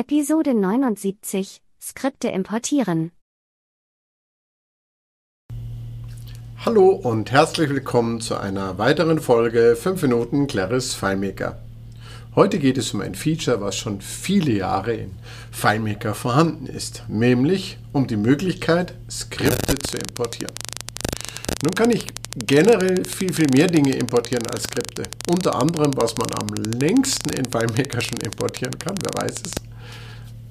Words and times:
Episode 0.00 0.54
79 0.54 1.60
Skripte 1.82 2.28
importieren. 2.28 3.10
Hallo 6.64 6.90
und 6.90 7.32
herzlich 7.32 7.68
willkommen 7.68 8.20
zu 8.20 8.36
einer 8.36 8.78
weiteren 8.78 9.18
Folge 9.18 9.74
5 9.74 10.02
Minuten 10.02 10.46
Claris 10.46 10.94
FileMaker. 10.94 11.58
Heute 12.36 12.60
geht 12.60 12.78
es 12.78 12.94
um 12.94 13.00
ein 13.00 13.16
Feature, 13.16 13.60
was 13.60 13.74
schon 13.74 14.00
viele 14.00 14.52
Jahre 14.52 14.92
in 14.92 15.16
FileMaker 15.50 16.14
vorhanden 16.14 16.66
ist, 16.66 17.02
nämlich 17.08 17.78
um 17.92 18.06
die 18.06 18.16
Möglichkeit, 18.16 18.94
Skripte 19.10 19.74
zu 19.84 19.96
importieren. 19.96 20.54
Nun 21.64 21.74
kann 21.74 21.90
ich 21.90 22.06
generell 22.36 23.04
viel, 23.04 23.32
viel 23.32 23.48
mehr 23.52 23.66
Dinge 23.66 23.96
importieren 23.96 24.46
als 24.52 24.62
Skripte. 24.62 25.02
Unter 25.28 25.56
anderem, 25.56 25.90
was 25.96 26.14
man 26.16 26.28
am 26.40 26.54
längsten 26.54 27.30
in 27.30 27.50
FileMaker 27.50 28.00
schon 28.00 28.20
importieren 28.22 28.78
kann, 28.78 28.94
wer 29.02 29.24
weiß 29.24 29.42
es, 29.44 29.67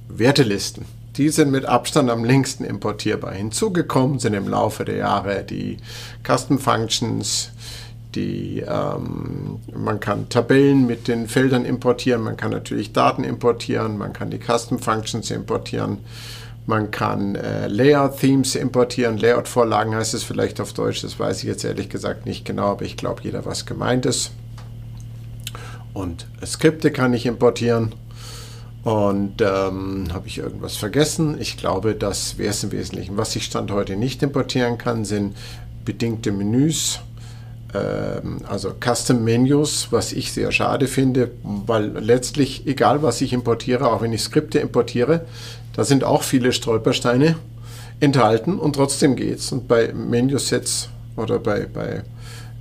Wertelisten. 0.10 0.86
Die 1.18 1.30
sind 1.30 1.52
mit 1.52 1.66
Abstand 1.66 2.10
am 2.10 2.24
längsten 2.24 2.64
importierbar. 2.64 3.34
Hinzugekommen 3.34 4.20
sind 4.20 4.36
im 4.36 4.48
Laufe 4.48 4.86
der 4.86 4.98
Jahre 4.98 5.44
die 5.44 5.78
Custom 6.24 6.60
Functions, 6.60 7.52
die, 8.14 8.64
ähm, 8.68 9.60
man 9.76 10.00
kann 10.00 10.30
Tabellen 10.30 10.86
mit 10.86 11.08
den 11.08 11.28
Feldern 11.28 11.66
importieren, 11.66 12.22
man 12.22 12.38
kann 12.38 12.52
natürlich 12.52 12.94
Daten 12.94 13.24
importieren, 13.24 13.98
man 13.98 14.14
kann 14.14 14.30
die 14.30 14.40
Custom 14.40 14.80
Functions 14.80 15.32
importieren, 15.32 16.00
man 16.68 16.92
kann 16.92 17.36
äh, 17.36 17.68
Layout-Themes 17.68 18.56
importieren, 18.56 19.18
Layout-Vorlagen 19.18 19.96
heißt 19.96 20.14
es 20.14 20.24
vielleicht 20.24 20.62
auf 20.62 20.74
Deutsch, 20.74 21.02
das 21.02 21.20
weiß 21.20 21.40
ich 21.40 21.46
jetzt 21.46 21.64
ehrlich 21.64 21.90
gesagt 21.90 22.26
nicht 22.26 22.46
genau, 22.46 22.72
aber 22.72 22.86
ich 22.86 22.98
glaube, 22.98 23.22
jeder 23.24 23.46
was 23.46 23.66
gemeint 23.66 24.06
ist. 24.06 24.32
Und 25.94 26.28
Skripte 26.46 26.92
kann 26.92 27.14
ich 27.14 27.26
importieren. 27.26 27.96
Und 28.88 29.42
ähm, 29.42 30.06
habe 30.14 30.28
ich 30.28 30.38
irgendwas 30.38 30.78
vergessen? 30.78 31.36
Ich 31.42 31.58
glaube, 31.58 31.94
das 31.94 32.38
wäre 32.38 32.52
es 32.52 32.64
im 32.64 32.72
Wesentlichen. 32.72 33.18
Was 33.18 33.36
ich 33.36 33.44
Stand 33.44 33.70
heute 33.70 33.98
nicht 33.98 34.24
importieren 34.24 34.78
kann, 34.78 35.04
sind 35.04 35.36
bedingte 35.84 36.32
Menüs, 36.32 37.02
ähm, 37.74 38.38
also 38.48 38.74
Custom 38.80 39.26
Menus, 39.26 39.90
was 39.92 40.14
ich 40.14 40.32
sehr 40.32 40.54
schade 40.54 40.88
finde, 40.88 41.32
weil 41.44 41.98
letztlich, 42.00 42.66
egal 42.66 43.04
was 43.04 43.20
ich 43.20 43.34
importiere, 43.34 43.92
auch 43.92 44.02
wenn 44.02 44.14
ich 44.14 44.22
Skripte 44.22 44.60
importiere, 44.60 45.26
da 45.74 45.84
sind 45.84 46.06
auch 46.06 46.24
viele 46.24 46.54
Stolpersteine 46.54 47.36
enthalten 48.00 48.58
und 48.58 48.78
trotzdem 48.78 49.18
geht 49.18 49.40
es. 49.40 49.52
Und 49.52 49.68
bei 49.68 49.92
Menusets 49.92 50.88
oder 51.18 51.40
bei, 51.40 51.66
bei 51.66 52.04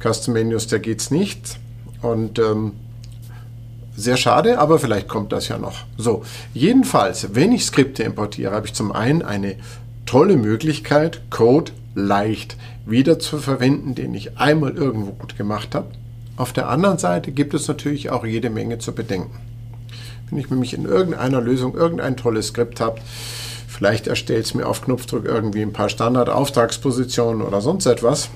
Custom 0.03 0.35
Menus, 0.35 0.67
da 0.67 0.79
geht 0.79 1.03
es 1.03 1.13
nicht. 1.13 1.61
Und 2.03 2.41
ähm, 2.41 2.73
sehr 3.97 4.17
schade, 4.17 4.59
aber 4.59 4.79
vielleicht 4.79 5.09
kommt 5.09 5.33
das 5.33 5.49
ja 5.49 5.59
noch. 5.59 5.85
So, 5.97 6.23
jedenfalls, 6.53 7.35
wenn 7.35 7.53
ich 7.53 7.65
Skripte 7.65 8.03
importiere, 8.03 8.53
habe 8.53 8.67
ich 8.67 8.75
zum 8.75 8.93
einen 8.93 9.23
eine 9.23 9.57
tolle 10.05 10.37
Möglichkeit, 10.37 11.23
Code 11.31 11.73
leicht 11.95 12.57
wieder 12.85 13.19
zu 13.19 13.39
verwenden, 13.39 13.95
den 13.95 14.15
ich 14.15 14.39
einmal 14.39 14.77
irgendwo 14.77 15.13
gut 15.13 15.37
gemacht 15.37 15.75
habe. 15.75 15.89
Auf 16.37 16.53
der 16.53 16.69
anderen 16.69 16.99
Seite 16.99 17.33
gibt 17.33 17.55
es 17.55 17.67
natürlich 17.67 18.11
auch 18.11 18.25
jede 18.25 18.51
Menge 18.51 18.79
zu 18.79 18.93
bedenken. 18.93 19.41
Wenn 20.29 20.39
ich 20.39 20.51
nämlich 20.51 20.75
in 20.75 20.85
irgendeiner 20.85 21.41
Lösung 21.41 21.75
irgendein 21.75 22.17
tolles 22.17 22.49
Skript 22.49 22.81
habe, 22.81 23.01
vielleicht 23.67 24.07
erstellt 24.07 24.45
es 24.45 24.55
mir 24.55 24.67
auf 24.67 24.83
Knopfdruck 24.83 25.25
irgendwie 25.25 25.63
ein 25.63 25.73
paar 25.73 25.89
Standard-Auftragspositionen 25.89 27.43
oder 27.43 27.61
sonst 27.61 27.87
etwas 27.87 28.29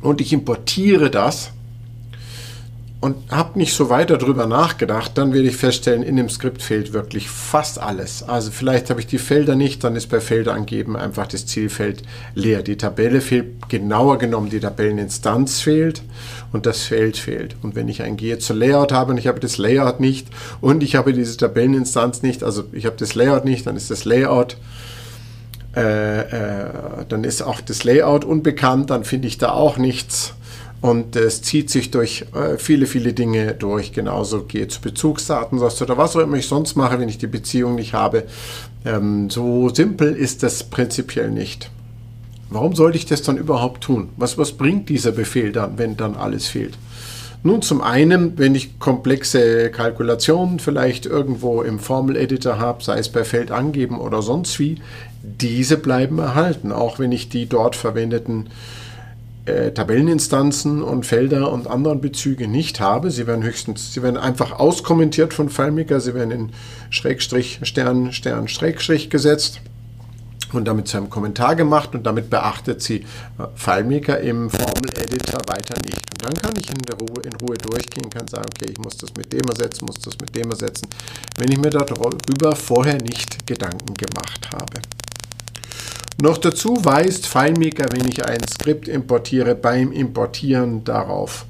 und 0.00 0.20
ich 0.20 0.32
importiere 0.32 1.10
das 1.10 1.50
und 3.00 3.30
habe 3.30 3.58
nicht 3.58 3.74
so 3.74 3.90
weiter 3.90 4.16
drüber 4.16 4.46
nachgedacht, 4.46 5.12
dann 5.18 5.34
werde 5.34 5.48
ich 5.48 5.56
feststellen, 5.56 6.02
in 6.02 6.16
dem 6.16 6.30
Skript 6.30 6.62
fehlt 6.62 6.92
wirklich 6.94 7.28
fast 7.28 7.78
alles. 7.78 8.22
Also 8.22 8.50
vielleicht 8.50 8.88
habe 8.88 9.00
ich 9.00 9.06
die 9.06 9.18
Felder 9.18 9.54
nicht, 9.54 9.84
dann 9.84 9.96
ist 9.96 10.08
bei 10.08 10.18
Felder 10.18 10.54
angeben 10.54 10.96
einfach 10.96 11.26
das 11.26 11.46
Zielfeld 11.46 12.02
leer. 12.34 12.62
Die 12.62 12.76
Tabelle 12.76 13.20
fehlt, 13.20 13.68
genauer 13.68 14.18
genommen 14.18 14.48
die 14.48 14.60
Tabelleninstanz 14.60 15.60
fehlt 15.60 16.02
und 16.52 16.64
das 16.64 16.82
Feld 16.82 17.18
fehlt. 17.18 17.56
Und 17.62 17.76
wenn 17.76 17.88
ich 17.88 18.02
ein 18.02 18.16
Gehe 18.16 18.38
zu 18.38 18.54
Layout 18.54 18.92
habe 18.92 19.12
und 19.12 19.18
ich 19.18 19.26
habe 19.26 19.40
das 19.40 19.58
Layout 19.58 20.00
nicht 20.00 20.28
und 20.62 20.82
ich 20.82 20.96
habe 20.96 21.12
diese 21.12 21.36
Tabelleninstanz 21.36 22.22
nicht, 22.22 22.42
also 22.42 22.64
ich 22.72 22.86
habe 22.86 22.96
das 22.96 23.14
Layout 23.14 23.44
nicht, 23.44 23.66
dann 23.66 23.76
ist 23.76 23.90
das 23.90 24.06
Layout 24.06 24.56
äh, 25.76 26.20
äh, 26.20 26.70
dann 27.10 27.24
ist 27.24 27.42
auch 27.42 27.60
das 27.60 27.84
Layout 27.84 28.24
unbekannt, 28.24 28.88
dann 28.88 29.04
finde 29.04 29.28
ich 29.28 29.36
da 29.36 29.50
auch 29.50 29.76
nichts. 29.76 30.32
Und 30.80 31.16
es 31.16 31.42
zieht 31.42 31.70
sich 31.70 31.90
durch 31.90 32.26
äh, 32.34 32.58
viele, 32.58 32.86
viele 32.86 33.12
Dinge 33.12 33.54
durch. 33.54 33.92
Genauso 33.92 34.44
geht 34.44 34.72
zu 34.72 34.80
Bezugsdaten 34.80 35.58
oder 35.58 35.98
was 35.98 36.16
auch 36.16 36.20
immer 36.20 36.36
ich 36.36 36.46
sonst 36.46 36.76
mache, 36.76 37.00
wenn 37.00 37.08
ich 37.08 37.18
die 37.18 37.26
Beziehung 37.26 37.74
nicht 37.76 37.94
habe. 37.94 38.24
Ähm, 38.84 39.30
so 39.30 39.68
simpel 39.70 40.14
ist 40.14 40.42
das 40.42 40.64
prinzipiell 40.64 41.30
nicht. 41.30 41.70
Warum 42.50 42.76
sollte 42.76 42.98
ich 42.98 43.06
das 43.06 43.22
dann 43.22 43.38
überhaupt 43.38 43.82
tun? 43.82 44.10
Was, 44.16 44.38
was 44.38 44.52
bringt 44.52 44.88
dieser 44.88 45.12
Befehl 45.12 45.50
dann, 45.50 45.78
wenn 45.78 45.96
dann 45.96 46.14
alles 46.14 46.46
fehlt? 46.46 46.78
Nun, 47.42 47.62
zum 47.62 47.80
einen, 47.80 48.38
wenn 48.38 48.54
ich 48.54 48.78
komplexe 48.78 49.70
Kalkulationen 49.70 50.58
vielleicht 50.58 51.06
irgendwo 51.06 51.62
im 51.62 51.78
Formel-Editor 51.78 52.58
habe, 52.58 52.82
sei 52.82 52.98
es 52.98 53.08
bei 53.08 53.24
Feld 53.24 53.50
angeben 53.50 54.00
oder 54.00 54.22
sonst 54.22 54.58
wie, 54.58 54.80
diese 55.22 55.76
bleiben 55.76 56.18
erhalten, 56.18 56.72
auch 56.72 56.98
wenn 56.98 57.12
ich 57.12 57.28
die 57.28 57.46
dort 57.46 57.76
verwendeten 57.76 58.48
äh, 59.46 59.72
Tabelleninstanzen 59.72 60.82
und 60.82 61.06
Felder 61.06 61.52
und 61.52 61.66
anderen 61.66 62.00
Bezüge 62.00 62.48
nicht 62.48 62.80
habe. 62.80 63.10
Sie 63.10 63.26
werden 63.26 63.44
höchstens, 63.44 63.92
sie 63.94 64.02
werden 64.02 64.16
einfach 64.16 64.52
auskommentiert 64.52 65.34
von 65.34 65.48
FileMaker, 65.48 66.00
sie 66.00 66.14
werden 66.14 66.30
in 66.30 66.50
Schrägstrich, 66.90 67.60
Stern, 67.62 68.12
Stern, 68.12 68.48
Schrägstrich 68.48 69.08
gesetzt 69.08 69.60
und 70.52 70.66
damit 70.66 70.88
zu 70.88 70.96
einem 70.96 71.10
Kommentar 71.10 71.54
gemacht 71.56 71.94
und 71.94 72.04
damit 72.04 72.30
beachtet 72.30 72.82
sie 72.82 72.96
äh, 73.38 73.46
FileMaker 73.54 74.20
im 74.20 74.50
Formel-Editor 74.50 75.40
weiter 75.46 75.74
nicht. 75.84 76.02
Und 76.12 76.24
dann 76.24 76.34
kann 76.34 76.54
ich 76.58 76.68
in, 76.70 76.78
der 76.78 76.96
Ruhe, 76.96 77.22
in 77.24 77.34
Ruhe 77.36 77.56
durchgehen, 77.56 78.10
kann 78.10 78.26
sagen, 78.28 78.46
okay, 78.54 78.70
ich 78.70 78.78
muss 78.78 78.96
das 78.96 79.10
mit 79.16 79.32
dem 79.32 79.48
ersetzen, 79.48 79.86
muss 79.86 80.00
das 80.00 80.14
mit 80.20 80.34
dem 80.34 80.50
ersetzen, 80.50 80.88
wenn 81.38 81.50
ich 81.50 81.58
mir 81.58 81.70
darüber 81.70 82.56
vorher 82.56 83.00
nicht 83.00 83.46
Gedanken 83.46 83.94
gemacht 83.94 84.48
habe. 84.52 84.95
Noch 86.20 86.38
dazu 86.38 86.74
weist 86.82 87.26
FileMaker, 87.26 87.86
wenn 87.92 88.08
ich 88.08 88.24
ein 88.24 88.40
Skript 88.48 88.88
importiere, 88.88 89.54
beim 89.54 89.92
Importieren 89.92 90.82
darauf 90.82 91.44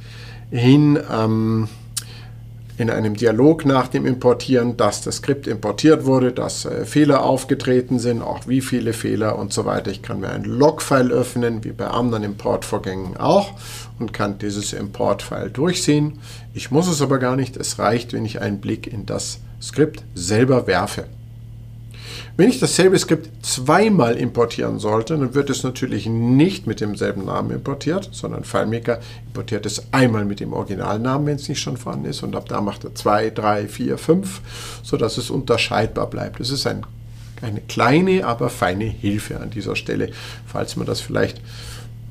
hin, 0.50 0.99
ähm, 1.09 1.69
in 2.77 2.91
einem 2.91 3.15
Dialog 3.15 3.65
nach 3.65 3.87
dem 3.87 4.04
Importieren, 4.04 4.77
dass 4.77 5.03
das 5.03 5.19
Skript 5.19 5.47
importiert 5.47 6.04
wurde, 6.04 6.32
dass 6.32 6.65
äh, 6.65 6.84
Fehler 6.84 7.22
aufgetreten 7.22 8.00
sind, 8.00 8.22
auch 8.22 8.49
wie 8.49 8.60
viele 8.60 8.93
Fehler 8.93 9.38
und 9.38 9.53
so 9.53 9.66
weiter. 9.66 9.93
Ich 9.93 10.03
kann 10.03 10.19
mir 10.19 10.31
ein 10.31 10.43
Logfile 10.43 11.15
öffnen, 11.15 11.62
wie 11.62 11.72
bei 11.72 11.87
anderen 11.87 12.25
Importvorgängen 12.25 13.16
auch, 13.16 13.53
und 14.00 14.12
kann 14.12 14.38
dieses 14.38 14.72
Importfile 14.72 15.48
durchsehen. 15.48 16.19
Ich 16.54 16.72
muss 16.72 16.88
es 16.88 17.00
aber 17.00 17.19
gar 17.19 17.37
nicht. 17.37 17.56
Es 17.56 17.78
reicht, 17.78 18.12
wenn 18.12 18.25
ich 18.25 18.41
einen 18.41 18.60
Blick 18.60 18.93
in 18.93 19.06
das 19.06 19.38
Skript 19.62 20.03
selber 20.16 20.66
werfe. 20.66 21.04
Wenn 22.39 22.51
ich 22.51 22.61
dasselbe 22.61 22.99
Skript 22.99 23.47
zweimal 23.47 24.17
importieren 24.17 24.79
sollte, 24.79 25.17
dann 25.17 25.33
wird 25.33 25.49
es 25.49 25.63
natürlich 25.63 26.07
nicht 26.07 26.67
mit 26.67 26.83
demselben 26.83 27.25
Namen 27.25 27.51
importiert, 27.51 28.11
sondern 28.13 28.45
FileMaker 28.45 29.01
importiert 29.27 29.65
es 29.65 29.91
einmal 29.93 30.27
mit 30.27 30.41
dem 30.41 30.53
Originalnamen, 30.53 31.27
wenn 31.27 31.37
es 31.37 31.49
nicht 31.49 31.61
schon 31.61 31.79
vorhanden 31.79 32.07
ist, 32.07 32.23
und 32.23 32.37
ab 32.37 32.47
da 32.49 32.61
macht 32.61 32.85
er 32.85 32.95
2, 32.95 33.31
3, 33.31 33.69
4, 33.69 33.97
5, 33.97 34.41
sodass 34.83 35.17
es 35.17 35.31
unterscheidbar 35.31 36.09
bleibt. 36.09 36.39
Es 36.41 36.51
ist 36.51 36.67
ein, 36.67 36.85
eine 37.41 37.63
kleine, 37.63 38.27
aber 38.27 38.51
feine 38.51 38.85
Hilfe 38.85 39.41
an 39.41 39.49
dieser 39.49 39.75
Stelle, 39.75 40.11
falls 40.47 40.77
man 40.77 40.87
das 40.87 41.01
vielleicht 41.01 41.41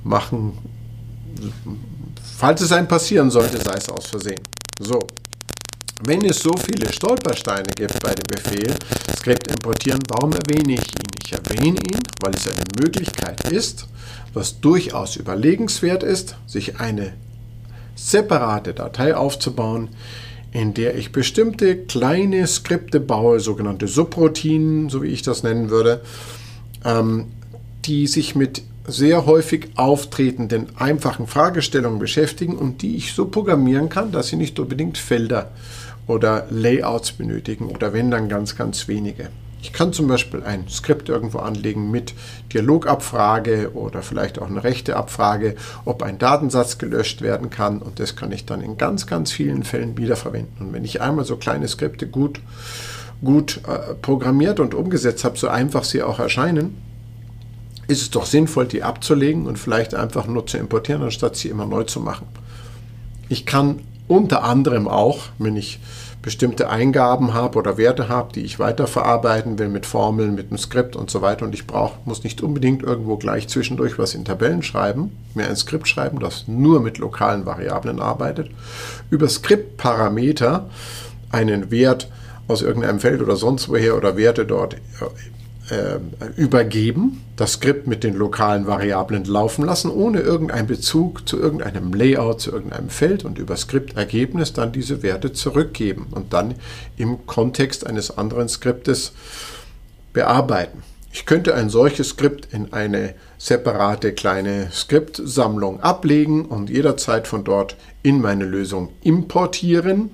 machen, 0.04 0.54
falls 2.38 2.62
es 2.62 2.72
einem 2.72 2.88
passieren 2.88 3.30
sollte, 3.30 3.60
sei 3.62 3.76
es 3.76 3.90
aus 3.90 4.08
Versehen. 4.08 4.42
So, 4.80 5.00
wenn 6.04 6.26
es 6.26 6.40
so 6.40 6.52
viele 6.58 6.92
Stolpersteine 6.92 7.70
gibt 7.76 8.00
bei 8.02 8.14
dem 8.14 8.24
Befehl 8.28 8.76
Skript 9.18 9.50
importieren, 9.50 10.02
warum 10.10 10.34
erwähne 10.34 10.74
ich 10.74 10.88
ihn? 10.88 11.10
Ich 11.24 11.34
erwähne 11.34 11.78
ihn, 11.78 12.00
weil 12.22 12.34
es 12.34 12.48
eine 12.48 12.66
Möglichkeit 12.80 13.50
ist, 13.52 13.88
was 14.34 14.60
durchaus 14.60 15.16
überlegenswert 15.16 16.04
ist, 16.04 16.36
sich 16.46 16.80
eine 16.80 17.14
separate 17.96 18.74
Datei 18.74 19.16
aufzubauen, 19.16 19.90
in 20.52 20.74
der 20.74 20.96
ich 20.96 21.12
bestimmte 21.12 21.78
kleine 21.78 22.46
Skripte 22.48 23.00
baue, 23.00 23.40
sogenannte 23.40 23.88
Subroutinen, 23.88 24.90
so 24.90 25.02
wie 25.02 25.08
ich 25.08 25.22
das 25.22 25.44
nennen 25.44 25.70
würde, 25.70 26.02
ähm, 26.84 27.28
die 27.86 28.08
sich 28.08 28.36
mit 28.36 28.62
sehr 28.88 29.26
häufig 29.26 29.70
auftretenden 29.76 30.68
einfachen 30.78 31.28
Fragestellungen 31.28 32.00
beschäftigen 32.00 32.56
und 32.56 32.82
die 32.82 32.96
ich 32.96 33.14
so 33.14 33.26
programmieren 33.26 33.90
kann, 33.90 34.12
dass 34.12 34.28
sie 34.28 34.36
nicht 34.36 34.60
unbedingt 34.60 34.98
Felder 34.98 35.52
oder 36.08 36.48
Layouts 36.50 37.14
benötigen 37.14 37.66
oder 37.68 37.94
wenn 37.94 38.12
dann 38.12 38.30
ganz, 38.30 38.56
ganz 38.56 38.88
wenige. 38.88 39.30
Ich 39.62 39.74
kann 39.74 39.94
zum 39.94 40.08
Beispiel 40.08 40.44
ein 40.44 40.68
Skript 40.70 41.10
irgendwo 41.10 41.40
anlegen 41.40 41.90
mit 41.90 42.14
Dialogabfrage 42.54 43.72
oder 43.74 44.04
vielleicht 44.04 44.38
auch 44.38 44.48
eine 44.48 44.64
Rechteabfrage, 44.64 45.56
ob 45.86 46.04
ein 46.04 46.20
Datensatz 46.20 46.78
gelöscht 46.78 47.24
werden 47.24 47.50
kann 47.50 47.82
und 47.82 48.00
das 48.00 48.16
kann 48.16 48.32
ich 48.32 48.46
dann 48.46 48.62
in 48.62 48.78
ganz, 48.78 49.08
ganz 49.08 49.32
vielen 49.32 49.64
Fällen 49.64 49.98
wiederverwenden. 49.98 50.68
Und 50.68 50.74
wenn 50.74 50.86
ich 50.86 51.02
einmal 51.02 51.26
so 51.26 51.38
kleine 51.38 51.68
Skripte 51.68 52.08
gut 52.08 52.42
gut 53.24 53.62
äh, 53.68 53.96
programmiert 53.96 54.60
und 54.60 54.74
umgesetzt 54.74 55.24
habe, 55.24 55.38
so 55.38 55.48
einfach 55.48 55.84
sie 55.84 56.04
auch 56.04 56.20
erscheinen, 56.20 56.78
ist 57.88 58.02
es 58.02 58.12
doch 58.12 58.26
sinnvoll, 58.26 58.66
die 58.66 58.84
abzulegen 58.84 59.48
und 59.48 59.60
vielleicht 59.60 59.94
einfach 59.94 60.28
nur 60.28 60.48
zu 60.48 60.58
importieren, 60.58 61.04
anstatt 61.04 61.36
sie 61.36 61.50
immer 61.50 61.66
neu 61.66 61.84
zu 61.84 62.00
machen. 62.00 62.28
Ich 63.30 63.46
kann 63.46 63.80
unter 64.08 64.44
anderem 64.44 64.88
auch, 64.88 65.26
wenn 65.40 65.56
ich 65.56 65.80
bestimmte 66.26 66.70
Eingaben 66.72 67.36
habe 67.36 67.60
oder 67.60 67.78
Werte 67.78 68.10
habe, 68.10 68.34
die 68.34 68.42
ich 68.42 68.58
weiterverarbeiten 68.58 69.60
will 69.60 69.68
mit 69.68 69.86
Formeln, 69.86 70.34
mit 70.34 70.48
einem 70.50 70.58
Skript 70.58 70.96
und 70.96 71.12
so 71.12 71.22
weiter 71.22 71.46
und 71.46 71.54
ich 71.54 71.68
brauche, 71.68 72.00
muss 72.06 72.24
nicht 72.24 72.42
unbedingt 72.42 72.82
irgendwo 72.82 73.18
gleich 73.18 73.48
zwischendurch 73.48 74.00
was 74.00 74.16
in 74.16 74.26
Tabellen 74.26 74.64
schreiben, 74.64 75.16
mir 75.36 75.48
ein 75.48 75.56
Skript 75.56 75.88
schreiben, 75.88 76.20
das 76.20 76.48
nur 76.48 76.80
mit 76.80 76.98
lokalen 76.98 77.46
Variablen 77.46 78.00
arbeitet, 78.00 78.50
über 79.12 79.30
Skriptparameter 79.30 80.68
einen 81.30 81.70
Wert 81.70 82.10
aus 82.48 82.64
irgendeinem 82.64 83.00
Feld 83.00 83.22
oder 83.22 83.36
sonst 83.36 83.70
woher 83.70 83.96
oder 83.96 84.18
Werte 84.18 84.48
dort 84.48 84.74
äh, 84.74 84.78
übergeben, 86.36 87.24
das 87.36 87.54
Skript 87.54 87.88
mit 87.88 88.04
den 88.04 88.14
lokalen 88.16 88.68
Variablen 88.68 89.26
laufen 89.26 89.66
lassen, 89.66 89.90
ohne 89.90 90.20
irgendeinen 90.20 90.68
Bezug 90.68 91.28
zu 91.28 91.40
irgendeinem 91.40 91.94
Layout, 91.94 92.42
zu 92.42 92.52
irgendeinem 92.52 92.90
Feld 92.90 93.26
und 93.26 93.40
über 93.40 93.56
Skriptergebnis 93.56 94.54
dann 94.54 94.72
diese 94.72 95.02
Werte 95.02 95.34
zurückgeben 95.34 96.08
und 96.12 96.34
dann 96.34 96.56
im 96.98 97.26
Kontext 97.26 97.88
eines 97.88 98.16
anderen 98.16 98.48
Skriptes 98.48 99.14
bearbeiten. 100.14 100.84
Ich 101.12 101.26
könnte 101.26 101.56
ein 101.56 101.70
solches 101.70 102.10
Skript 102.10 102.54
in 102.54 102.74
eine 102.74 103.16
separate 103.38 104.14
kleine 104.14 104.70
Skriptsammlung 104.72 105.80
ablegen 105.80 106.46
und 106.46 106.70
jederzeit 106.70 107.28
von 107.28 107.44
dort 107.44 107.78
in 108.04 108.22
meine 108.22 108.46
Lösung 108.46 108.90
importieren. 109.02 110.12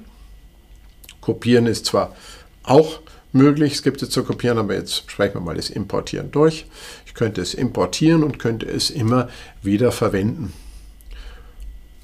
Kopieren 1.19 1.65
ist 1.65 1.87
zwar 1.87 2.15
auch 2.63 2.99
möglich, 3.31 3.77
Skripte 3.77 4.09
zu 4.09 4.23
kopieren, 4.23 4.57
aber 4.57 4.75
jetzt 4.75 5.09
sprechen 5.09 5.35
wir 5.35 5.41
mal 5.41 5.55
das 5.55 5.69
Importieren 5.69 6.31
durch. 6.31 6.65
Ich 7.05 7.13
könnte 7.13 7.41
es 7.41 7.53
importieren 7.53 8.23
und 8.23 8.39
könnte 8.39 8.65
es 8.67 8.89
immer 8.89 9.29
wieder 9.61 9.91
verwenden. 9.91 10.53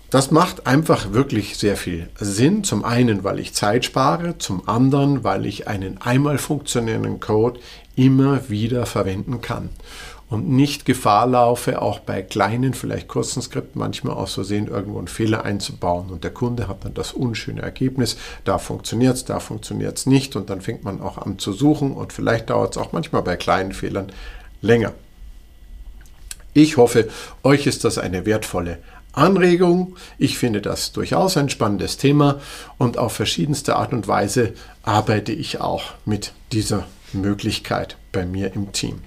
Das 0.09 0.31
macht 0.31 0.67
einfach 0.67 1.11
wirklich 1.11 1.57
sehr 1.57 1.75
viel 1.75 2.09
Sinn. 2.17 2.63
Zum 2.63 2.85
einen, 2.85 3.25
weil 3.25 3.39
ich 3.39 3.53
Zeit 3.53 3.83
spare, 3.83 4.37
zum 4.37 4.67
anderen, 4.69 5.25
weil 5.25 5.45
ich 5.45 5.67
einen 5.67 6.01
einmal 6.01 6.37
funktionierenden 6.37 7.19
Code 7.19 7.59
immer 7.95 8.49
wieder 8.49 8.85
verwenden 8.85 9.41
kann 9.41 9.69
und 10.29 10.49
nicht 10.49 10.85
Gefahr 10.85 11.25
laufe, 11.25 11.81
auch 11.81 11.99
bei 11.99 12.21
kleinen, 12.21 12.73
vielleicht 12.73 13.07
kurzen 13.07 13.41
Skripten 13.41 13.79
manchmal 13.79 14.15
aus 14.15 14.33
Versehen 14.33 14.67
irgendwo 14.67 14.97
einen 14.97 15.07
Fehler 15.07 15.45
einzubauen. 15.45 16.09
Und 16.09 16.23
der 16.23 16.31
Kunde 16.31 16.67
hat 16.67 16.83
dann 16.83 16.93
das 16.93 17.13
unschöne 17.13 17.61
Ergebnis, 17.61 18.17
da 18.43 18.57
funktioniert 18.57 19.15
es, 19.15 19.25
da 19.25 19.39
funktioniert 19.39 19.97
es 19.97 20.05
nicht 20.05 20.35
und 20.35 20.49
dann 20.49 20.61
fängt 20.61 20.83
man 20.83 21.01
auch 21.01 21.17
an 21.17 21.39
zu 21.39 21.53
suchen 21.53 21.93
und 21.93 22.11
vielleicht 22.11 22.49
dauert 22.49 22.75
es 22.75 22.81
auch 22.81 22.91
manchmal 22.91 23.21
bei 23.21 23.37
kleinen 23.37 23.71
Fehlern 23.71 24.11
länger. 24.61 24.93
Ich 26.53 26.77
hoffe, 26.77 27.07
euch 27.43 27.67
ist 27.67 27.83
das 27.83 27.97
eine 27.97 28.25
wertvolle 28.25 28.79
Anregung. 29.13 29.95
Ich 30.17 30.37
finde 30.37 30.61
das 30.61 30.91
durchaus 30.91 31.37
ein 31.37 31.49
spannendes 31.49 31.97
Thema 31.97 32.41
und 32.77 32.97
auf 32.97 33.13
verschiedenste 33.13 33.75
Art 33.75 33.93
und 33.93 34.07
Weise 34.07 34.53
arbeite 34.83 35.31
ich 35.31 35.61
auch 35.61 35.93
mit 36.05 36.33
dieser 36.51 36.85
Möglichkeit 37.13 37.97
bei 38.11 38.25
mir 38.25 38.53
im 38.53 38.71
Team. 38.73 39.01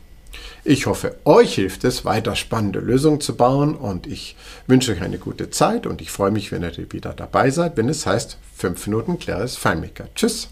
Ich 0.71 0.87
hoffe, 0.87 1.17
euch 1.25 1.57
hilft 1.57 1.83
es, 1.83 2.05
weiter 2.05 2.37
spannende 2.37 2.79
Lösungen 2.79 3.21
zu 3.21 3.35
bauen 3.35 3.75
und 3.75 4.07
ich 4.07 4.37
wünsche 4.69 4.93
euch 4.93 5.03
eine 5.03 5.19
gute 5.19 5.51
Zeit 5.51 5.85
und 5.85 6.01
ich 6.01 6.13
freue 6.13 6.31
mich, 6.31 6.53
wenn 6.53 6.63
ihr 6.63 6.93
wieder 6.93 7.13
dabei 7.13 7.51
seid, 7.51 7.77
wenn 7.77 7.89
es 7.89 8.07
heißt 8.07 8.39
5 8.55 8.87
Minuten 8.87 9.19
Claris 9.19 9.57
FileMaker. 9.57 10.05
Tschüss! 10.15 10.49